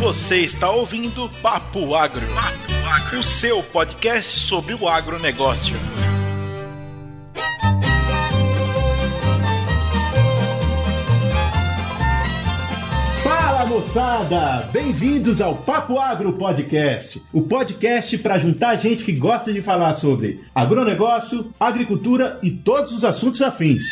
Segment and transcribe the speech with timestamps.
[0.00, 5.76] Você está ouvindo Papo Agro, Papo Agro, o seu podcast sobre o agronegócio.
[13.22, 14.70] Fala moçada!
[14.72, 20.42] Bem-vindos ao Papo Agro Podcast, o podcast para juntar gente que gosta de falar sobre
[20.54, 23.84] agronegócio, agricultura e todos os assuntos afins.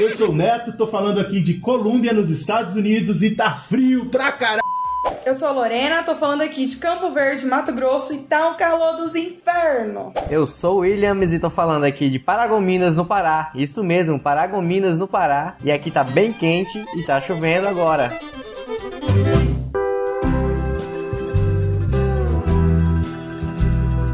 [0.00, 4.06] Eu sou o Neto, tô falando aqui de Colômbia, nos Estados Unidos, e tá frio
[4.06, 4.69] pra caralho.
[5.24, 8.54] Eu sou a Lorena, tô falando aqui de Campo Verde, Mato Grosso, e tá um
[8.54, 10.14] calor dos infernos.
[10.30, 13.52] Eu sou o Williams e tô falando aqui de Paragominas, no Pará.
[13.54, 15.56] Isso mesmo, Paragominas, no Pará.
[15.62, 18.10] E aqui tá bem quente e tá chovendo agora.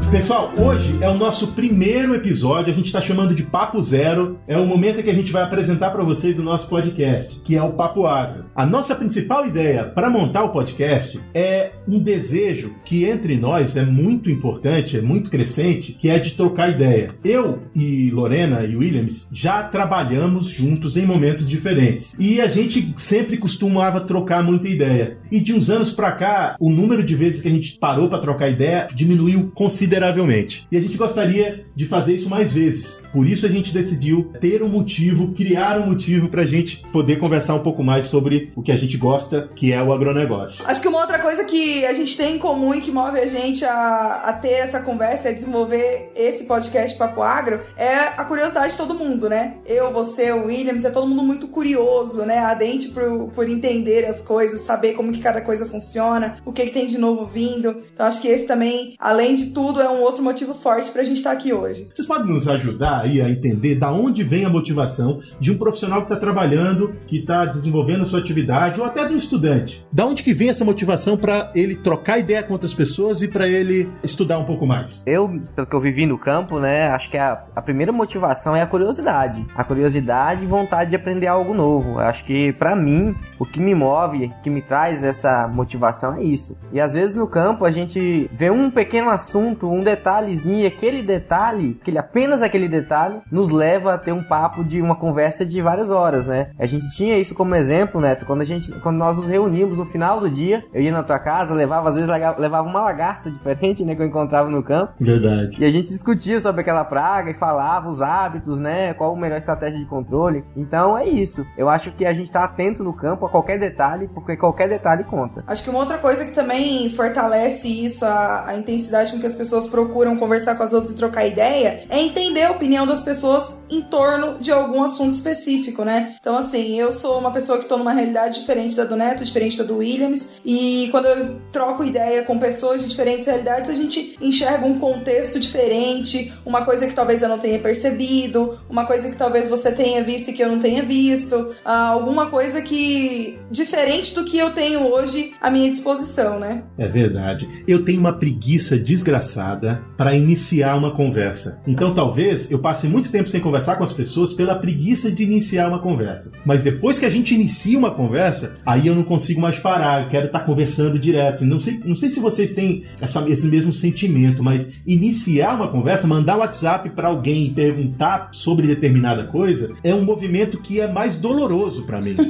[0.09, 4.39] Pessoal, hoje é o nosso primeiro episódio, a gente está chamando de Papo Zero.
[4.47, 7.57] É o momento em que a gente vai apresentar para vocês o nosso podcast, que
[7.57, 8.45] é o Papo Agro.
[8.55, 13.83] A nossa principal ideia para montar o podcast é um desejo que entre nós é
[13.83, 17.13] muito importante, é muito crescente, que é de trocar ideia.
[17.23, 23.37] Eu e Lorena e Williams já trabalhamos juntos em momentos diferentes e a gente sempre
[23.37, 25.17] costumava trocar muita ideia.
[25.29, 28.19] E de uns anos para cá, o número de vezes que a gente parou para
[28.19, 30.67] trocar ideia diminuiu consideravelmente consideravelmente.
[30.71, 33.01] E a gente gostaria de fazer isso mais vezes.
[33.11, 37.17] Por isso a gente decidiu ter um motivo, criar um motivo para a gente poder
[37.17, 40.63] conversar um pouco mais sobre o que a gente gosta, que é o agronegócio.
[40.67, 43.27] Acho que uma outra coisa que a gente tem em comum e que move a
[43.27, 48.73] gente a, a ter essa conversa, a desenvolver esse podcast Papo Agro, é a curiosidade
[48.73, 49.55] de todo mundo, né?
[49.65, 52.37] Eu, você, o Williams, é todo mundo muito curioso, né?
[52.37, 56.71] Ardente por, por entender as coisas, saber como que cada coisa funciona, o que, que
[56.71, 57.83] tem de novo vindo.
[57.93, 61.17] Então acho que esse também, além de tudo, é um outro motivo forte pra gente
[61.17, 61.89] estar aqui hoje.
[61.93, 65.99] Vocês podem nos ajudar aí a entender da onde vem a motivação de um profissional
[65.99, 69.85] que está trabalhando, que está desenvolvendo a sua atividade, ou até do estudante.
[69.91, 73.47] Da onde que vem essa motivação para ele trocar ideia com outras pessoas e para
[73.47, 75.03] ele estudar um pouco mais?
[75.05, 78.61] Eu, pelo que eu vivi no campo, né, acho que a, a primeira motivação é
[78.61, 79.45] a curiosidade.
[79.55, 81.99] A curiosidade e vontade de aprender algo novo.
[81.99, 86.57] Acho que para mim, o que me move, que me traz essa motivação é isso.
[86.71, 91.03] E às vezes no campo a gente vê um pequeno assunto, um detalhezinho, e aquele
[91.03, 95.61] detalhe, aquele, apenas aquele detalhe, nos leva a ter um papo de uma conversa de
[95.61, 96.51] várias horas, né?
[96.59, 99.85] A gente tinha isso como exemplo, Neto, quando a gente, quando nós nos reunimos no
[99.85, 103.83] final do dia, eu ia na tua casa, levava, às vezes levava uma lagarta diferente,
[103.83, 104.93] né, que eu encontrava no campo.
[104.99, 105.57] Verdade.
[105.59, 109.37] E a gente discutia sobre aquela praga e falava os hábitos, né, qual a melhor
[109.37, 110.43] estratégia de controle.
[110.55, 111.45] Então é isso.
[111.57, 115.03] Eu acho que a gente tá atento no campo a qualquer detalhe, porque qualquer detalhe
[115.03, 115.43] conta.
[115.45, 119.33] Acho que uma outra coisa que também fortalece isso, a, a intensidade com que as
[119.33, 123.59] pessoas procuram conversar com as outras e trocar ideia, é entender a opinião das pessoas
[123.69, 126.15] em torno de algum assunto específico, né?
[126.19, 129.57] Então, assim, eu sou uma pessoa que tô numa realidade diferente da do Neto, diferente
[129.57, 134.17] da do Williams, e quando eu troco ideia com pessoas de diferentes realidades, a gente
[134.21, 139.17] enxerga um contexto diferente, uma coisa que talvez eu não tenha percebido, uma coisa que
[139.17, 144.23] talvez você tenha visto e que eu não tenha visto, alguma coisa que diferente do
[144.23, 146.63] que eu tenho hoje à minha disposição, né?
[146.77, 147.63] É verdade.
[147.67, 149.56] Eu tenho uma preguiça desgraçada
[149.95, 151.59] para iniciar uma conversa.
[151.67, 155.67] Então, talvez eu passe muito tempo sem conversar com as pessoas pela preguiça de iniciar
[155.67, 156.31] uma conversa.
[156.45, 160.09] Mas depois que a gente inicia uma conversa, aí eu não consigo mais parar, eu
[160.09, 161.45] quero estar conversando direto.
[161.45, 166.07] Não sei, não sei se vocês têm essa, esse mesmo sentimento, mas iniciar uma conversa,
[166.07, 171.17] mandar WhatsApp para alguém e perguntar sobre determinada coisa, é um movimento que é mais
[171.17, 172.15] doloroso para mim.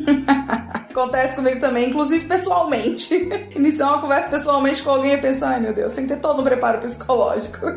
[0.98, 3.14] Acontece comigo também, inclusive pessoalmente.
[3.56, 6.42] Iniciar uma conversa pessoalmente com alguém e pensar, ai meu Deus, tem que ter todo
[6.42, 7.17] um preparo psicológico.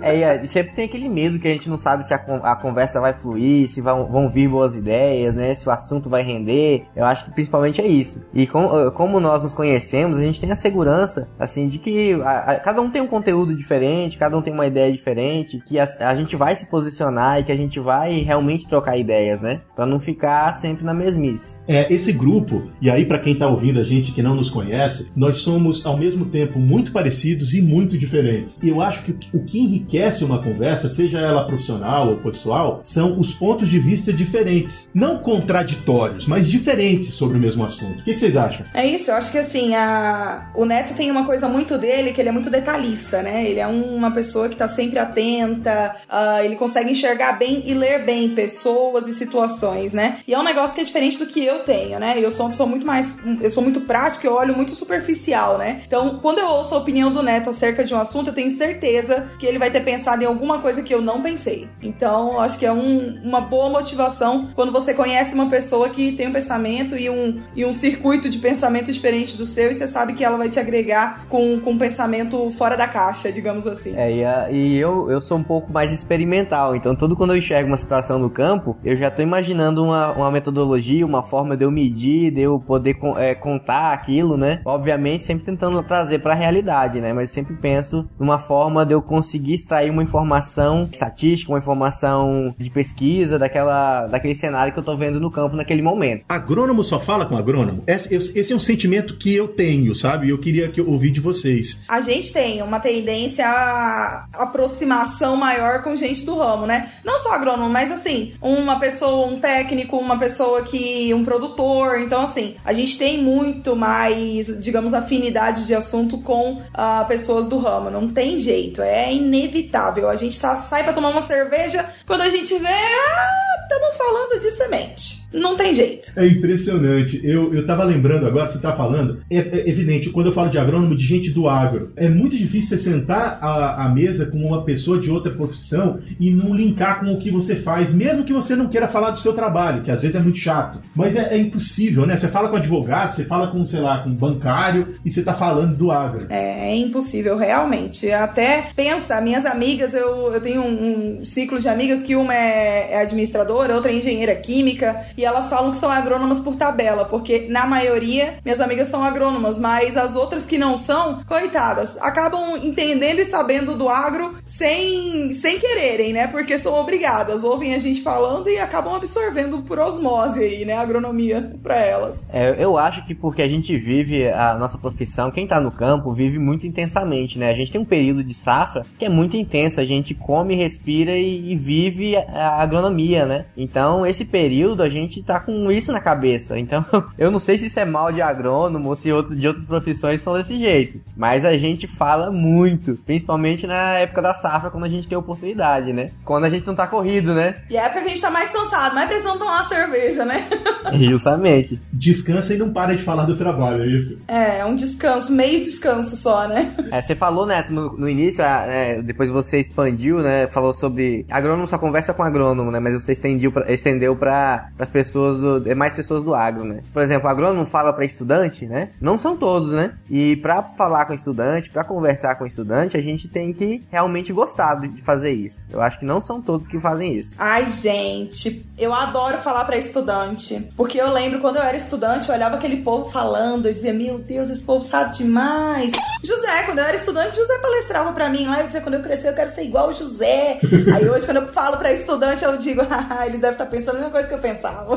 [0.03, 3.01] É, e sempre tem aquele medo que a gente não sabe se a, a conversa
[3.01, 5.55] vai fluir, se vão, vão vir boas ideias, né?
[5.55, 6.87] Se o assunto vai render.
[6.95, 8.23] Eu acho que principalmente é isso.
[8.35, 12.15] E com, ah, como nós nos conhecemos, a gente tem a segurança, assim, de que
[12.23, 15.79] a, a, cada um tem um conteúdo diferente, cada um tem uma ideia diferente, que
[15.79, 19.61] a, a gente vai se posicionar e que a gente vai realmente trocar ideias, né?
[19.75, 21.57] Pra não ficar sempre na mesmice.
[21.67, 25.11] É, esse grupo, e aí para quem está ouvindo a gente que não nos conhece,
[25.15, 28.59] nós somos ao mesmo tempo muito parecidos e muito diferentes.
[28.63, 33.19] E eu acho que o que enriquece uma conversa, seja ela profissional ou pessoal, são
[33.19, 34.89] os pontos de vista diferentes.
[34.95, 38.01] Não contraditórios, mas diferentes sobre o mesmo assunto.
[38.01, 38.67] O que, vocês acham?
[38.75, 40.51] É isso, eu acho que assim, a...
[40.55, 43.45] o Neto tem uma coisa muito dele, que ele é muito detalhista, né?
[43.49, 48.05] Ele é uma pessoa que tá sempre atenta, uh, ele consegue enxergar bem e ler
[48.05, 50.19] bem pessoas e situações, né?
[50.27, 52.15] E é um negócio que é diferente do que eu tenho, né?
[52.19, 53.19] Eu sou uma pessoa muito mais.
[53.41, 55.83] Eu sou muito prática, eu olho muito superficial, né?
[55.87, 59.10] Então, quando eu ouço a opinião do Neto acerca de um assunto, eu tenho certeza
[59.39, 61.69] que ele vai ter pensado em alguma coisa que eu não pensei.
[61.83, 66.29] Então, acho que é um, uma boa motivação quando você conhece uma pessoa que tem
[66.29, 70.13] um pensamento e um, e um circuito de pensamento diferente do seu e você sabe
[70.13, 73.97] que ela vai te agregar com, com um pensamento fora da caixa, digamos assim.
[73.97, 77.37] É, e, a, e eu, eu sou um pouco mais experimental, então tudo quando eu
[77.37, 81.65] enxergo uma situação no campo, eu já tô imaginando uma, uma metodologia, uma forma de
[81.65, 84.61] eu medir, de eu poder é, contar aquilo, né?
[84.65, 87.13] Obviamente sempre tentando trazer para a realidade, né?
[87.13, 92.71] Mas sempre penso numa forma de eu conseguir extrair uma informação estatística, uma informação de
[92.71, 96.25] pesquisa daquela, daquele cenário que eu tô vendo no campo naquele momento.
[96.29, 97.83] Agrônomo só fala com agrônomo?
[97.87, 100.29] Esse, esse é um sentimento que eu tenho, sabe?
[100.29, 101.81] Eu queria que eu ouvir de vocês.
[101.89, 106.91] A gente tem uma tendência a aproximação maior com gente do ramo, né?
[107.05, 111.13] Não só agrônomo, mas assim, uma pessoa, um técnico, uma pessoa que.
[111.15, 112.01] um produtor.
[112.01, 117.59] Então, assim, a gente tem muito mais, digamos, afinidade de assunto com uh, pessoas do
[117.59, 117.91] ramo.
[117.91, 120.09] Não tem jeito, é inevitável.
[120.09, 124.41] A gente tá, sai pra tomar uma cerveja, quando a gente vê, ah, estamos falando
[124.41, 125.20] de semente.
[125.33, 126.13] Não tem jeito.
[126.17, 127.21] É impressionante.
[127.23, 130.59] Eu, eu tava lembrando agora, você tá falando, é, é, evidente, quando eu falo de
[130.59, 135.01] agrônomo, de gente do agro, é muito difícil você sentar à, mesa com uma pessoa
[135.01, 138.69] de outra profissão e não linkar com o que você faz, mesmo que você não
[138.69, 140.81] queira falar do seu trabalho, que às vezes é muito chato.
[140.95, 142.17] Mas é, é impossível, né?
[142.17, 145.77] Você fala com advogado, você fala com, sei lá, com bancário e você tá falando
[145.77, 146.27] do agro.
[146.29, 148.11] É, é impossível, realmente.
[148.11, 152.93] Até pensa, minhas amigas, eu, eu tenho um, um ciclo de amigas que uma é,
[152.93, 157.47] é administradora, outra é engenheira química e elas falam que são agrônomas por tabela, porque
[157.49, 163.19] na maioria minhas amigas são agrônomas, mas as outras que não são, coitadas, acabam entendendo
[163.19, 166.27] e sabendo do agro sem, sem quererem, né?
[166.27, 170.75] Porque são obrigadas, ouvem a gente falando e acabam absorvendo por osmose aí, né?
[170.75, 172.29] A agronomia para elas.
[172.33, 176.15] É, eu acho que porque a gente vive a nossa profissão, quem tá no campo
[176.15, 177.51] vive muito intensamente, né?
[177.51, 181.13] A gente tem um período de safra que é muito intenso, a gente come, respira
[181.17, 183.45] e, e vive a agronomia, né?
[183.57, 186.59] Então, esse período a gente gente tá com isso na cabeça.
[186.59, 186.85] Então,
[187.19, 190.21] eu não sei se isso é mal de agrônomo ou se outro, de outras profissões
[190.21, 191.01] são desse jeito.
[191.17, 195.93] Mas a gente fala muito, principalmente na época da safra, quando a gente tem oportunidade,
[195.93, 196.11] né?
[196.25, 197.57] Quando a gente não tá corrido, né?
[197.71, 200.49] E é época que a gente tá mais cansado, mais precisando tomar uma cerveja, né?
[201.11, 201.81] Justamente.
[201.93, 204.19] Descansa e não para de falar do trabalho, é isso?
[204.27, 206.75] É, é um descanso, meio descanso só, né?
[206.91, 210.47] É, você falou, Neto, no, no início, é, depois você expandiu, né?
[210.47, 211.27] Falou sobre.
[211.31, 212.81] Agrônomo só conversa com agrônomo, né?
[212.81, 216.65] Mas você estendeu pra, estendeu para as pessoas pessoas do, é mais pessoas do agro,
[216.65, 216.81] né?
[216.93, 218.91] Por exemplo, agrônomo fala para estudante, né?
[219.01, 219.95] Não são todos, né?
[220.11, 224.75] E para falar com estudante, para conversar com estudante, a gente tem que realmente gostar
[224.75, 225.65] de fazer isso.
[225.71, 227.35] Eu acho que não são todos que fazem isso.
[227.39, 232.35] Ai, gente, eu adoro falar para estudante, porque eu lembro quando eu era estudante, eu
[232.35, 235.93] olhava aquele povo falando, eu dizia, meu Deus, esse povo sabe demais.
[236.23, 239.31] José, quando eu era estudante, José palestrava para mim lá, eu dizia, quando eu crescer
[239.31, 240.59] eu quero ser igual o José.
[240.95, 243.99] Aí hoje quando eu falo para estudante, eu digo, ah, eles devem estar pensando a
[244.01, 244.90] mesma coisa que eu pensava.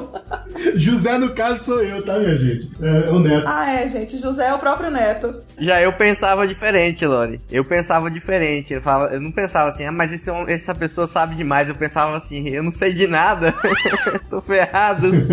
[0.75, 2.69] José, no caso, sou eu, tá, minha gente?
[2.81, 3.47] É, é, o Neto.
[3.47, 4.17] Ah, é, gente.
[4.17, 5.41] José é o próprio Neto.
[5.59, 7.41] Já eu pensava diferente, Lori.
[7.51, 8.73] Eu pensava diferente.
[8.73, 11.67] Eu, falava, eu não pensava assim, ah, mas esse, essa pessoa sabe demais.
[11.67, 13.53] Eu pensava assim, eu não sei de nada.
[14.29, 15.09] Tô ferrado.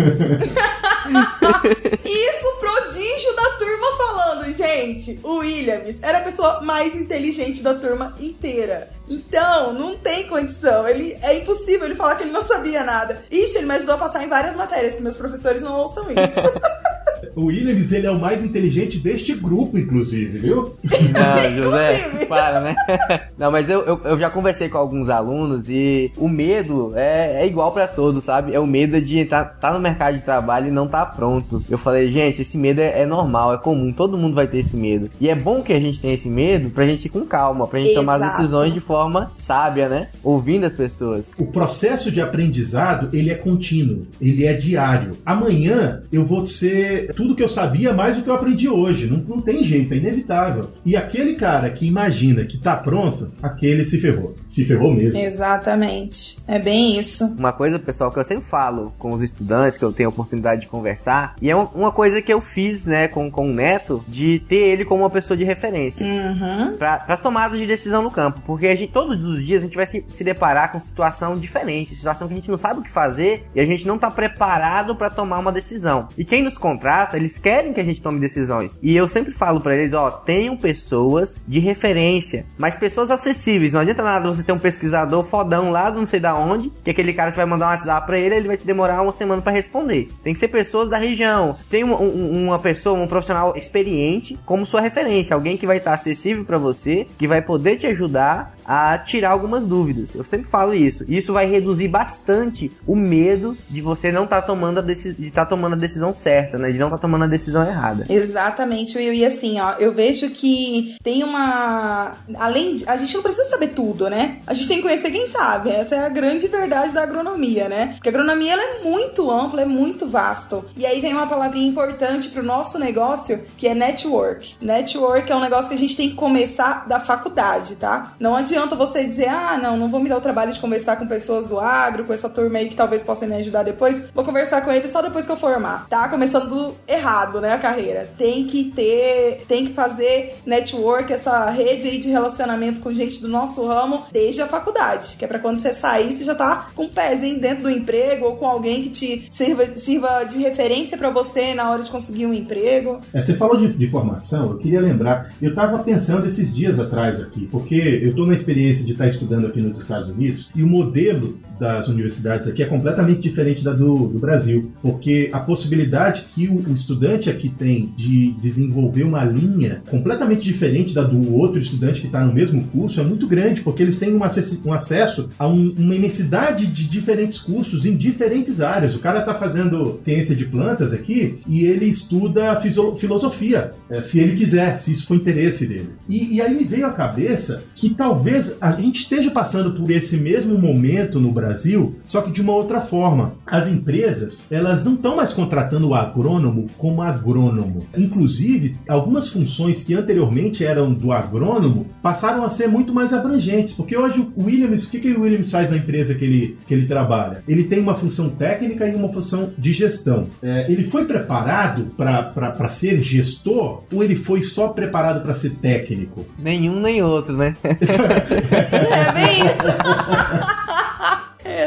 [2.05, 5.19] Isso, prodígio da turma falando, gente.
[5.23, 8.89] O Williams era a pessoa mais inteligente da turma inteira.
[9.07, 10.87] Então, não tem condição.
[10.87, 13.21] Ele é impossível ele falar que ele não sabia nada.
[13.29, 16.39] Ixi, ele me ajudou a passar em várias matérias, que meus professores não ouçam isso.
[17.35, 20.75] O Williams, ele é o mais inteligente deste grupo, inclusive, viu?
[20.83, 22.75] Não, José, para, né?
[23.37, 27.47] Não, mas eu, eu, eu, já conversei com alguns alunos e o medo é, é
[27.47, 28.53] igual para todos, sabe?
[28.53, 31.63] É o medo de estar tá no mercado de trabalho e não tá pronto.
[31.69, 34.75] Eu falei, gente, esse medo é, é, normal, é comum, todo mundo vai ter esse
[34.75, 35.09] medo.
[35.19, 37.79] E é bom que a gente tenha esse medo pra gente ir com calma, pra
[37.79, 38.05] gente Exato.
[38.05, 40.07] tomar as decisões de forma sábia, né?
[40.23, 41.31] Ouvindo as pessoas.
[41.37, 45.11] O processo de aprendizado, ele é contínuo, ele é diário.
[45.25, 49.05] Amanhã eu vou ser tudo que eu sabia mais do que eu aprendi hoje.
[49.05, 50.71] Não, não tem jeito, é inevitável.
[50.83, 54.35] E aquele cara que imagina que tá pronto, aquele se ferrou.
[54.47, 55.19] Se ferrou mesmo.
[55.19, 56.39] Exatamente.
[56.47, 57.25] É bem isso.
[57.37, 60.61] Uma coisa, pessoal, que eu sempre falo com os estudantes, que eu tenho a oportunidade
[60.61, 64.39] de conversar, e é uma coisa que eu fiz, né, com, com o Neto, de
[64.47, 66.03] ter ele como uma pessoa de referência.
[66.03, 66.75] Uhum.
[66.75, 68.41] Para as tomadas de decisão no campo.
[68.47, 71.95] Porque a gente, todos os dias a gente vai se, se deparar com situação diferente,
[71.95, 74.95] situação que a gente não sabe o que fazer e a gente não tá preparado
[74.95, 76.07] para tomar uma decisão.
[76.17, 78.77] E quem nos contrata eles querem que a gente tome decisões.
[78.81, 83.73] E eu sempre falo para eles, ó, tenham pessoas de referência, mas pessoas acessíveis.
[83.73, 87.13] Não adianta nada você ter um pesquisador fodão lá, não sei da onde, que aquele
[87.13, 89.51] cara você vai mandar um WhatsApp para ele, ele vai te demorar uma semana para
[89.51, 90.07] responder.
[90.23, 91.55] Tem que ser pessoas da região.
[91.69, 96.45] Tem uma, uma pessoa, um profissional experiente como sua referência, alguém que vai estar acessível
[96.45, 100.15] para você, que vai poder te ajudar a tirar algumas dúvidas.
[100.15, 101.03] Eu sempre falo isso.
[101.07, 105.43] Isso vai reduzir bastante o medo de você não estar tá tomando a de estar
[105.43, 106.71] tá tomando a decisão certa, né?
[106.71, 108.05] De não estar tá tomando a decisão errada.
[108.07, 108.97] Exatamente.
[108.97, 112.89] E assim, ó, eu vejo que tem uma além de...
[112.89, 114.39] a gente não precisa saber tudo, né?
[114.47, 115.69] A gente tem que conhecer quem sabe.
[115.69, 117.93] Essa é a grande verdade da agronomia, né?
[117.95, 120.65] Porque a agronomia ela é muito ampla, é muito vasto.
[120.77, 124.55] E aí vem uma palavrinha importante para o nosso negócio, que é network.
[124.61, 128.13] Network é um negócio que a gente tem que começar da faculdade, tá?
[128.19, 131.07] Não adianta você dizer, ah, não, não vou me dar o trabalho de conversar com
[131.07, 134.09] pessoas do agro, com essa turma aí que talvez possa me ajudar depois.
[134.13, 135.87] Vou conversar com eles só depois que eu formar.
[135.89, 138.09] Tá começando errado, né, a carreira.
[138.17, 143.27] Tem que ter, tem que fazer network, essa rede aí de relacionamento com gente do
[143.27, 146.85] nosso ramo desde a faculdade, que é para quando você sair, você já tá com
[146.85, 151.09] um pezinho dentro do emprego ou com alguém que te sirva, sirva de referência para
[151.09, 152.99] você na hora de conseguir um emprego.
[153.13, 157.19] É, você falou de, de, formação, eu queria lembrar, eu tava pensando esses dias atrás
[157.19, 160.67] aqui, porque eu tô na experiência de estar estudando aqui nos Estados Unidos e o
[160.67, 166.47] modelo das universidades aqui é completamente diferente da do, do Brasil, porque a possibilidade que
[166.47, 172.07] o, estudante aqui tem de desenvolver uma linha completamente diferente da do outro estudante que
[172.07, 174.21] está no mesmo curso é muito grande, porque eles têm um,
[174.65, 178.95] um acesso a um, uma imensidade de diferentes cursos em diferentes áreas.
[178.95, 182.59] O cara está fazendo ciência de plantas aqui e ele estuda
[182.95, 185.89] filosofia, é, se ele quiser, se isso for interesse dele.
[186.09, 190.17] E, e aí me veio à cabeça que talvez a gente esteja passando por esse
[190.17, 193.33] mesmo momento no Brasil Brasil, só que de uma outra forma.
[193.45, 197.85] As empresas, elas não estão mais contratando o agrônomo como agrônomo.
[197.97, 203.97] Inclusive, algumas funções que anteriormente eram do agrônomo passaram a ser muito mais abrangentes, porque
[203.97, 206.87] hoje o Williams, o que, que o Williams faz na empresa que ele, que ele
[206.87, 207.43] trabalha?
[207.47, 210.27] Ele tem uma função técnica e uma função de gestão.
[210.41, 216.25] É, ele foi preparado para ser gestor ou ele foi só preparado para ser técnico?
[216.39, 217.55] Nenhum nem outro, né?
[217.63, 220.61] é bem isso.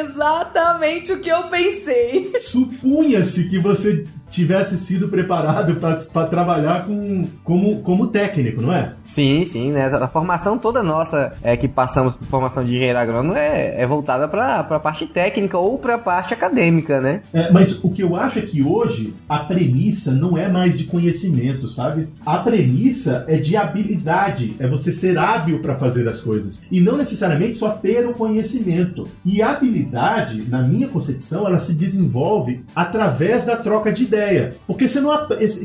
[0.00, 2.32] Exatamente o que eu pensei.
[2.40, 8.92] Supunha-se que você tivesse sido preparado para trabalhar com, como, como técnico, não é?
[9.04, 9.86] Sim, sim, né?
[9.86, 14.26] A formação toda nossa é que passamos por formação de engenheiro agrônomo é, é voltada
[14.26, 17.20] para a parte técnica ou para a parte acadêmica, né?
[17.32, 20.84] É, mas o que eu acho é que hoje a premissa não é mais de
[20.84, 22.08] conhecimento, sabe?
[22.26, 26.96] A premissa é de habilidade, é você ser hábil para fazer as coisas e não
[26.96, 29.06] necessariamente só ter o conhecimento.
[29.24, 34.56] E a habilidade, na minha concepção, ela se desenvolve através da troca de ideias ideia.
[34.66, 35.10] Porque você não.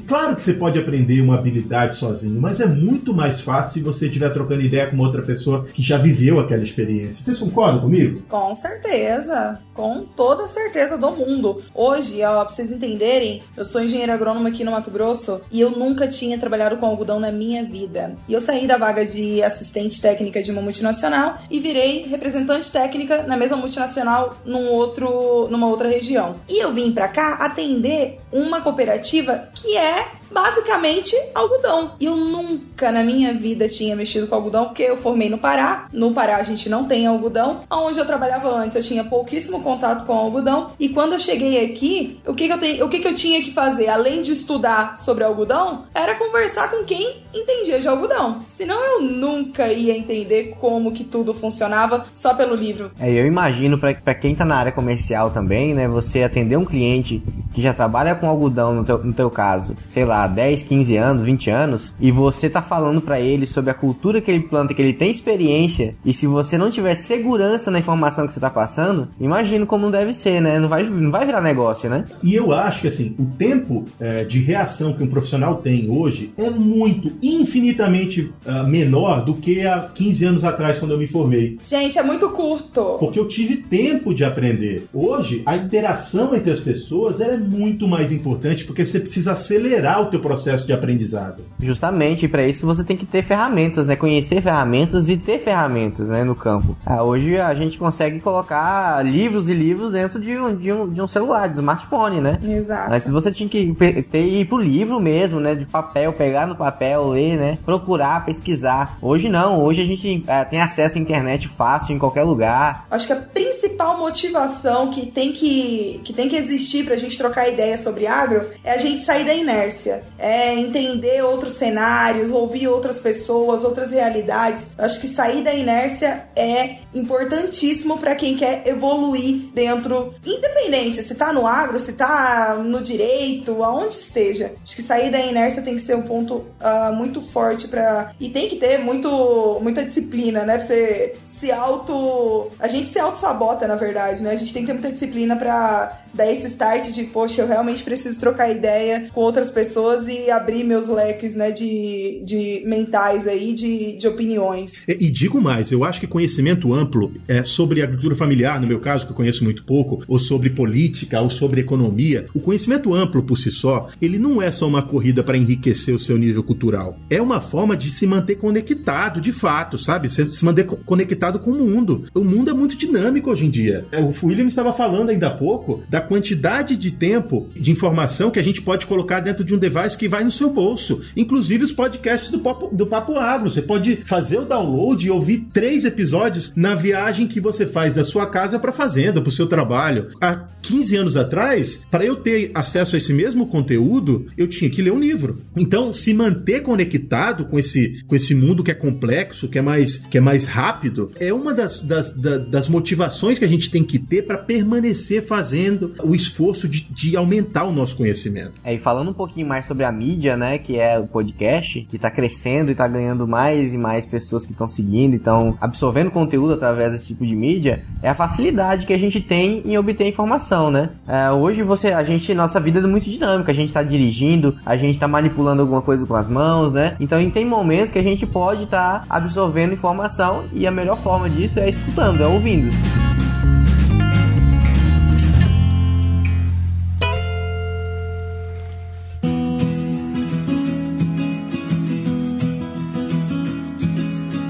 [0.08, 4.06] Claro que você pode aprender uma habilidade sozinho, mas é muito mais fácil se você
[4.08, 7.24] estiver trocando ideia com outra pessoa que já viveu aquela experiência.
[7.24, 8.22] Vocês concordam comigo?
[8.28, 9.60] Com certeza.
[9.74, 11.62] Com toda certeza do mundo.
[11.74, 15.72] Hoje, ó, pra vocês entenderem, eu sou engenheiro agrônomo aqui no Mato Grosso e eu
[15.72, 18.16] nunca tinha trabalhado com algodão na minha vida.
[18.28, 23.24] E eu saí da vaga de assistente técnica de uma multinacional e virei representante técnica
[23.24, 26.36] na mesma multinacional num outro, numa outra região.
[26.50, 31.94] E eu vim para cá atender uma cooperativa que é basicamente algodão.
[32.00, 35.88] E eu nunca na minha vida tinha mexido com algodão, porque eu formei no Pará.
[35.92, 37.62] No Pará a gente não tem algodão.
[37.70, 40.72] Onde eu trabalhava antes eu tinha pouquíssimo contato com algodão.
[40.80, 43.42] E quando eu cheguei aqui, o que, que eu, te, o que, que eu tinha
[43.42, 48.42] que fazer, além de estudar sobre algodão, era conversar com quem entendia de algodão.
[48.48, 52.92] Senão eu nunca ia entender como que tudo funcionava só pelo livro.
[53.00, 55.88] É, eu imagino para quem tá na área comercial também, né?
[55.88, 57.22] Você atender um cliente
[57.54, 61.24] que já trabalha com algodão, no teu, no teu caso, sei lá, 10, 15 anos,
[61.24, 64.82] 20 anos, e você tá falando para ele sobre a cultura que ele planta, que
[64.82, 69.08] ele tem experiência, e se você não tiver segurança na informação que você tá passando,
[69.20, 70.60] imagino como não deve ser, né?
[70.60, 72.06] Não vai, não vai virar negócio, né?
[72.24, 76.32] E eu acho que, assim, o tempo é, de reação que um profissional tem hoje
[76.38, 81.58] é muito, infinitamente uh, menor do que há 15 anos atrás, quando eu me formei.
[81.64, 82.98] Gente, é muito curto.
[83.00, 84.88] Porque eu tive tempo de aprender.
[84.94, 90.09] Hoje, a interação entre as pessoas é muito mais importante, porque você precisa acelerar o
[90.10, 91.44] teu processo de aprendizado.
[91.60, 93.96] Justamente, para isso você tem que ter ferramentas, né?
[93.96, 96.78] Conhecer ferramentas e ter ferramentas, né, no campo.
[96.86, 101.02] Ah, hoje a gente consegue colocar livros e livros dentro de um, de um, de
[101.02, 102.40] um celular, de um smartphone, né?
[102.44, 102.90] Exato.
[102.90, 103.74] Mas se você tinha que
[104.10, 108.98] ter, ir pro livro mesmo, né, de papel, pegar no papel, ler, né, procurar, pesquisar.
[109.02, 112.86] Hoje não, hoje a gente é, tem acesso à internet fácil em qualquer lugar.
[112.90, 117.18] Acho que a principal principal motivação que tem que, que, tem que existir pra gente
[117.18, 122.68] trocar ideia sobre agro é a gente sair da inércia, é entender outros cenários, ouvir
[122.68, 124.70] outras pessoas, outras realidades.
[124.78, 131.16] Eu acho que sair da inércia é importantíssimo para quem quer evoluir dentro, independente se
[131.16, 134.54] tá no agro, se tá no direito, aonde esteja.
[134.64, 138.30] Acho que sair da inércia tem que ser um ponto uh, muito forte para e
[138.30, 140.58] tem que ter muito muita disciplina, né?
[140.58, 144.32] Pra você se auto, a gente se auto sabota, na verdade, né?
[144.32, 147.84] A gente tem que ter muita disciplina para dar esse start de, poxa, eu realmente
[147.84, 153.54] preciso trocar ideia com outras pessoas e abrir meus leques, né, de, de mentais aí,
[153.54, 154.88] de, de opiniões.
[154.88, 156.79] E, e digo mais, eu acho que conhecimento amplo
[157.28, 161.22] é, sobre agricultura familiar, no meu caso, que eu conheço muito pouco, ou sobre política,
[161.22, 165.24] ou sobre economia, o conhecimento amplo por si só, ele não é só uma corrida
[165.24, 166.98] para enriquecer o seu nível cultural.
[167.10, 170.10] É uma forma de se manter conectado, de fato, sabe?
[170.10, 172.06] Se, se manter conectado com o mundo.
[172.14, 173.86] O mundo é muito dinâmico hoje em dia.
[173.92, 178.40] É, o William estava falando ainda há pouco da quantidade de tempo de informação que
[178.40, 181.02] a gente pode colocar dentro de um device que vai no seu bolso.
[181.16, 183.50] Inclusive os podcasts do Papo, do Papo Agro.
[183.50, 188.04] Você pode fazer o download e ouvir três episódios na viagem que você faz da
[188.04, 190.10] sua casa para a fazenda, para o seu trabalho.
[190.22, 194.82] Há 15 anos atrás, para eu ter acesso a esse mesmo conteúdo, eu tinha que
[194.82, 195.42] ler um livro.
[195.56, 199.98] Então, se manter conectado com esse, com esse mundo que é complexo, que é mais,
[199.98, 203.84] que é mais rápido, é uma das, das, das, das motivações que a gente tem
[203.84, 208.54] que ter para permanecer fazendo o esforço de, de, aumentar o nosso conhecimento.
[208.64, 211.96] É, e falando um pouquinho mais sobre a mídia, né, que é o podcast, que
[211.96, 216.54] está crescendo e está ganhando mais e mais pessoas que estão seguindo, então absorvendo conteúdo
[216.60, 220.70] através desse tipo de mídia, é a facilidade que a gente tem em obter informação,
[220.70, 220.90] né?
[221.08, 224.78] É, hoje você, a gente, nossa vida é muito dinâmica, a gente está dirigindo, a
[224.78, 226.96] gente está manipulando alguma coisa com as mãos, né?
[227.00, 231.30] Então tem momentos que a gente pode estar tá absorvendo informação e a melhor forma
[231.30, 232.70] disso é escutando, é ouvindo.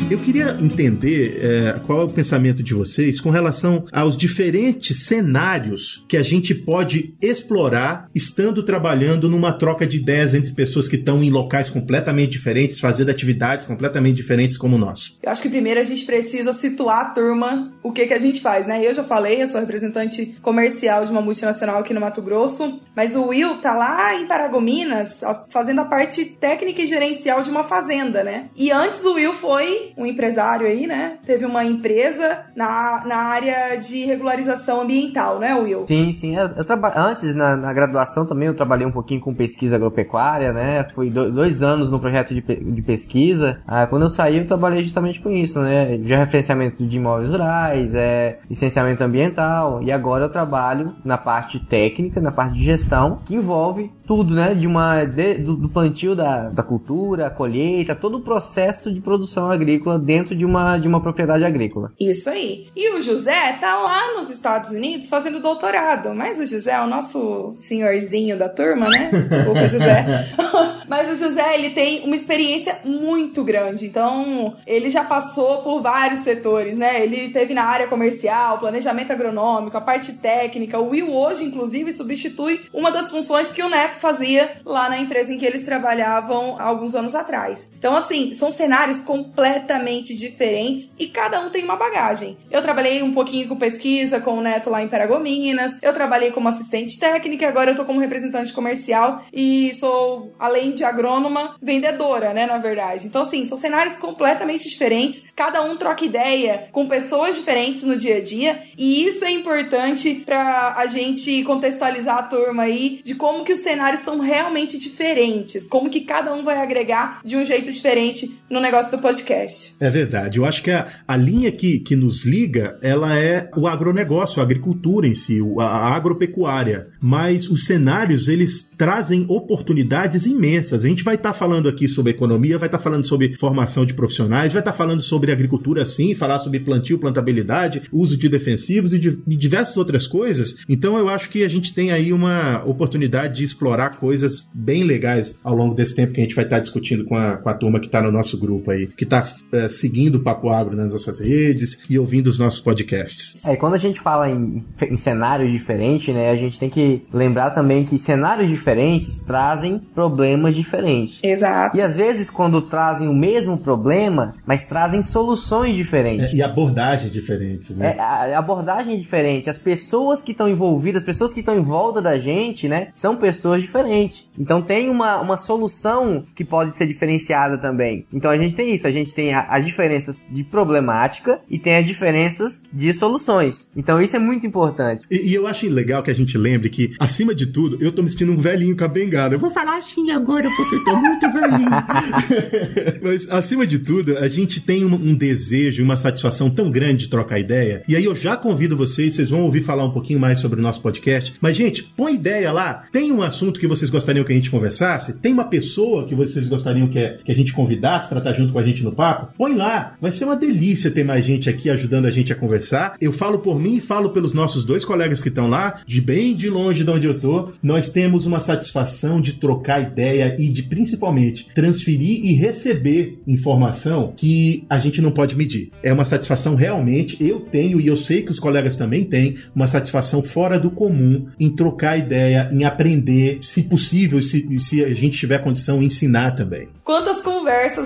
[0.09, 6.03] Eu queria entender é, qual é o pensamento de vocês com relação aos diferentes cenários
[6.07, 11.21] que a gente pode explorar estando trabalhando numa troca de ideias entre pessoas que estão
[11.23, 15.18] em locais completamente diferentes, fazendo atividades completamente diferentes como nosso.
[15.29, 18.41] Eu acho que primeiro a gente precisa situar a turma o que, que a gente
[18.41, 18.83] faz, né?
[18.83, 23.15] Eu já falei, eu sou representante comercial de uma multinacional aqui no Mato Grosso, mas
[23.15, 28.23] o Will tá lá em Paragominas fazendo a parte técnica e gerencial de uma fazenda,
[28.23, 28.49] né?
[28.55, 31.19] E antes o Will foi um empresário aí, né?
[31.23, 35.85] Teve uma empresa na, na área de regularização ambiental, né, Will?
[35.87, 36.35] Sim, sim.
[36.35, 36.91] Eu, eu traba...
[36.95, 40.87] Antes, na, na, graduação também, eu trabalhei um pouquinho com pesquisa agropecuária, né?
[40.95, 43.61] Fui do, dois anos no projeto de, de pesquisa.
[43.67, 45.97] Ah, quando eu saí, eu trabalhei justamente com isso, né?
[45.97, 49.81] De referenciamento de imóveis rurais, é, licenciamento ambiental.
[49.83, 54.55] E agora eu trabalho na parte técnica, na parte de gestão, que envolve tudo, né?
[54.55, 58.99] De uma, de, do, do plantio da, da cultura, a colheita, todo o processo de
[59.01, 61.91] produção agrícola dentro de uma, de uma propriedade agrícola.
[61.99, 62.67] Isso aí.
[62.75, 66.87] E o José tá lá nos Estados Unidos fazendo doutorado, mas o José é o
[66.87, 69.11] nosso senhorzinho da turma, né?
[69.29, 70.27] Desculpa, José.
[70.89, 76.21] mas o José, ele tem uma experiência muito grande, então ele já passou por vários
[76.21, 77.03] setores, né?
[77.03, 80.79] Ele teve na área comercial, planejamento agronômico, a parte técnica.
[80.79, 85.33] O Will hoje, inclusive, substitui uma das funções que o Neto fazia lá na empresa
[85.33, 87.73] em que eles trabalhavam alguns anos atrás.
[87.77, 92.37] Então, assim, são cenários completamente completamente diferentes e cada um tem uma bagagem.
[92.51, 96.47] Eu trabalhei um pouquinho com pesquisa com o Neto lá em Paragominas, eu trabalhei como
[96.49, 102.45] assistente técnica, agora eu tô como representante comercial e sou, além de agrônoma, vendedora, né,
[102.45, 103.07] na verdade.
[103.07, 104.98] Então, assim, são cenários completamente diferentes,
[105.35, 110.23] cada um troca ideia com pessoas diferentes no dia a dia e isso é importante
[110.25, 115.67] para a gente contextualizar a turma aí de como que os cenários são realmente diferentes,
[115.67, 119.75] como que cada um vai agregar de um jeito diferente no negócio do podcast.
[119.79, 120.39] É verdade.
[120.39, 124.43] Eu acho que a, a linha que, que nos liga, ela é o agronegócio, a
[124.43, 126.87] agricultura em si, a, a agropecuária.
[126.99, 130.83] Mas os cenários, eles trazem oportunidades imensas.
[130.83, 133.85] A gente vai estar tá falando aqui sobre economia, vai estar tá falando sobre formação
[133.85, 138.29] de profissionais, vai estar tá falando sobre agricultura sim, falar sobre plantio, plantabilidade, uso de
[138.29, 140.55] defensivos e de, de diversas outras coisas.
[140.67, 145.37] Então eu acho que a gente tem aí uma oportunidade de explorar coisas bem legais
[145.43, 147.79] ao longo desse tempo que a gente vai estar discutindo com a, com a turma
[147.79, 151.19] que está no nosso grupo aí, que está é, seguindo o Papo Agro nas nossas
[151.19, 153.45] redes e ouvindo os nossos podcasts.
[153.45, 157.51] É, quando a gente fala em, em cenários diferentes, né, a gente tem que lembrar
[157.51, 161.19] também que cenários diferentes trazem problemas diferentes.
[161.23, 161.77] Exato.
[161.77, 166.31] E às vezes, quando trazem o mesmo problema, mas trazem soluções diferentes.
[166.31, 167.95] É, e abordagens diferentes, né?
[167.97, 169.49] É, a abordagem é diferente.
[169.49, 173.15] As pessoas que estão envolvidas, as pessoas que estão em volta da gente, né, são
[173.15, 174.27] pessoas diferentes.
[174.37, 178.05] Então tem uma, uma solução que pode ser diferenciada também.
[178.13, 181.77] Então a gente tem isso, a gente tem a, as diferenças de problemática e tem
[181.77, 183.69] as diferenças de soluções.
[183.75, 185.03] Então isso é muito importante.
[185.09, 188.01] E, e eu acho legal que a gente lembre que, acima de tudo, eu tô
[188.01, 189.33] me sentindo um velhinho com a bengala.
[189.33, 191.69] Eu vou falar assim agora porque eu tô muito velhinho.
[193.01, 197.09] Mas, acima de tudo, a gente tem um, um desejo, uma satisfação tão grande de
[197.09, 197.83] trocar ideia.
[197.87, 200.63] E aí eu já convido vocês, vocês vão ouvir falar um pouquinho mais sobre o
[200.63, 201.33] nosso podcast.
[201.41, 202.83] Mas, gente, põe ideia lá.
[202.91, 205.19] Tem um assunto que vocês gostariam que a gente conversasse?
[205.19, 208.59] Tem uma pessoa que vocês gostariam que, que a gente convidasse para estar junto com
[208.59, 209.33] a gente no papo?
[209.37, 209.95] Põe lá.
[210.01, 212.95] Vai ser uma delícia ter mais gente aqui ajudando a gente a conversar.
[212.99, 216.35] Eu falo por mim e falo pelos nossos dois colegas que estão lá, de bem
[216.35, 217.51] de longe de onde eu tô.
[217.61, 224.48] Nós temos uma satisfação de trocar ideia e de principalmente transferir e receber informação que
[224.69, 225.71] a gente não pode medir.
[225.83, 229.67] É uma satisfação realmente, eu tenho e eu sei que os colegas também têm, uma
[229.67, 235.17] satisfação fora do comum em trocar ideia, em aprender, se possível, se, se a gente
[235.17, 236.67] tiver condição, ensinar também.
[236.83, 237.21] Quantas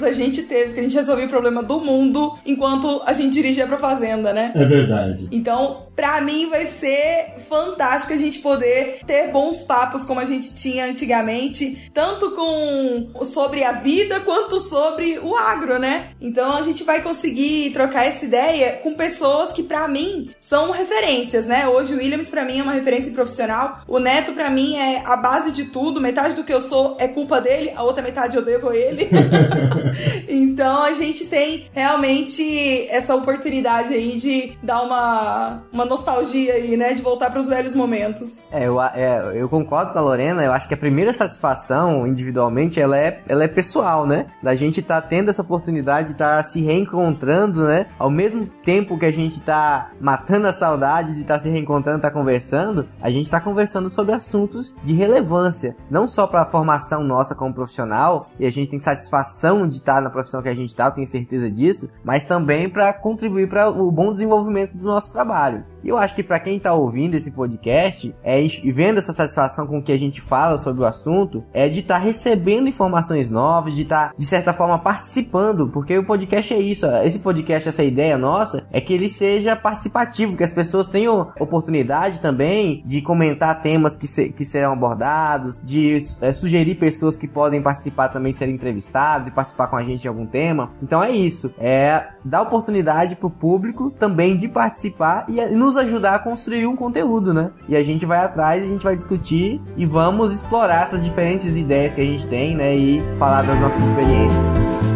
[0.04, 3.67] a gente teve que a gente resolveu o problema do mundo enquanto a gente dirigia
[3.67, 4.52] pra fazenda, né?
[4.56, 5.28] É verdade.
[5.32, 10.54] Então, pra mim vai ser fantástico a gente poder ter bons papos como a gente
[10.56, 16.10] tinha antigamente, tanto com sobre a vida quanto sobre o agro, né?
[16.19, 21.47] Então a gente vai conseguir trocar essa ideia com pessoas que para mim são referências,
[21.47, 21.67] né?
[21.67, 25.17] Hoje o Williams para mim é uma referência profissional, o Neto para mim é a
[25.17, 28.43] base de tudo, metade do que eu sou é culpa dele, a outra metade eu
[28.43, 29.10] devo a ele.
[30.28, 36.94] então a gente tem realmente essa oportunidade aí de dar uma, uma nostalgia aí, né?
[36.94, 38.46] De voltar para os velhos momentos.
[38.52, 42.80] É eu, é, eu concordo com a Lorena, eu acho que a primeira satisfação individualmente
[42.80, 44.28] ela é, ela é pessoal, né?
[44.42, 47.88] Da gente estar tá tendo essa oportunidade de estar tá se reencontrando, né?
[47.98, 52.02] Ao mesmo tempo que a gente tá matando a saudade de estar tá se reencontrando,
[52.02, 57.04] tá conversando, a gente tá conversando sobre assuntos de relevância, não só para a formação
[57.04, 60.75] nossa como profissional, e a gente tem satisfação de estar na profissão que a gente
[60.75, 65.12] tá, eu tenho certeza disso, mas também para contribuir para o bom desenvolvimento do nosso
[65.12, 65.65] trabalho.
[65.84, 69.67] E eu acho que para quem tá ouvindo esse podcast, é, e vendo essa satisfação
[69.67, 73.75] com que a gente fala sobre o assunto, é de estar tá recebendo informações novas,
[73.75, 76.86] de estar, tá, de certa forma, participando, porque o podcast é isso.
[77.03, 82.21] Esse podcast, essa ideia nossa, é que ele seja participativo, que as pessoas tenham oportunidade
[82.21, 87.62] também de comentar temas que, se, que serão abordados, de é, sugerir pessoas que podem
[87.62, 90.72] participar também, serem entrevistados e participar com a gente de algum tema.
[90.82, 91.52] Então é isso.
[91.58, 97.34] É dar oportunidade pro público também de participar e nos ajudar a construir um conteúdo,
[97.34, 97.52] né?
[97.67, 101.93] E a gente vai atrás, a gente vai discutir e vamos explorar essas diferentes ideias
[101.93, 102.76] que a gente tem, né?
[102.76, 104.92] E falar das nossas experiências.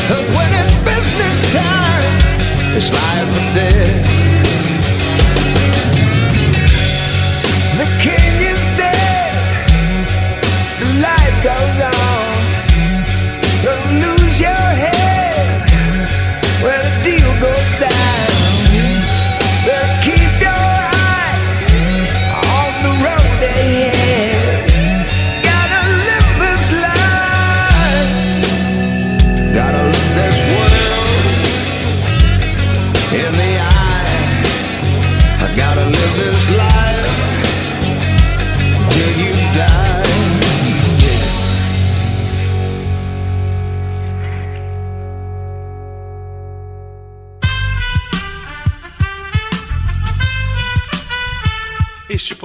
[0.07, 4.06] Cause when it's business time, It's life or death.